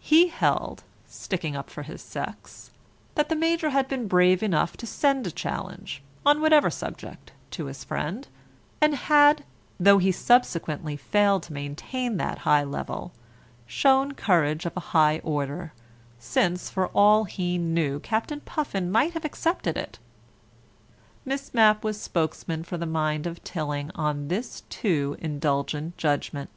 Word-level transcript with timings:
He 0.00 0.28
held 0.28 0.82
(sticking 1.06 1.54
up 1.54 1.68
for 1.68 1.82
his 1.82 2.00
sex) 2.00 2.70
that 3.16 3.28
the 3.28 3.36
Major 3.36 3.68
had 3.68 3.86
been 3.86 4.08
brave 4.08 4.42
enough 4.42 4.78
to 4.78 4.86
send 4.86 5.26
a 5.26 5.30
challenge 5.30 6.02
(on 6.24 6.40
whatever 6.40 6.70
subject) 6.70 7.32
to 7.50 7.66
his 7.66 7.84
friend, 7.84 8.26
and 8.80 8.94
had, 8.94 9.44
though 9.78 9.98
he 9.98 10.10
subsequently 10.10 10.96
failed 10.96 11.42
to 11.42 11.52
maintain 11.52 12.16
that 12.16 12.38
high 12.48 12.64
level, 12.64 13.12
shown 13.66 14.12
courage 14.14 14.64
of 14.64 14.74
a 14.74 14.80
high 14.96 15.18
order, 15.18 15.74
since, 16.18 16.70
for 16.70 16.86
all 16.96 17.24
he 17.24 17.58
knew, 17.58 18.00
Captain 18.00 18.40
Puffin 18.40 18.90
might 18.90 19.12
have 19.12 19.26
accepted 19.26 19.76
it. 19.76 19.98
Miss 21.26 21.52
Mapp 21.52 21.84
was 21.84 22.00
spokesman 22.00 22.64
for 22.64 22.78
the 22.78 22.86
mind 22.86 23.26
of 23.26 23.44
Tilling 23.44 23.90
on 23.94 24.28
this 24.28 24.62
too 24.70 25.18
indulgent 25.20 25.98
judgment. 25.98 26.48